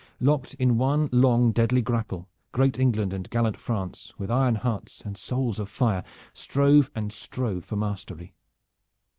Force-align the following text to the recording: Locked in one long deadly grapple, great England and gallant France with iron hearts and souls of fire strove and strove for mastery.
Locked 0.19 0.55
in 0.55 0.79
one 0.79 1.09
long 1.11 1.51
deadly 1.51 1.83
grapple, 1.83 2.27
great 2.53 2.79
England 2.79 3.13
and 3.13 3.29
gallant 3.29 3.55
France 3.55 4.11
with 4.17 4.31
iron 4.31 4.55
hearts 4.55 5.01
and 5.01 5.15
souls 5.15 5.59
of 5.59 5.69
fire 5.69 6.03
strove 6.33 6.89
and 6.95 7.13
strove 7.13 7.65
for 7.65 7.75
mastery. 7.75 8.33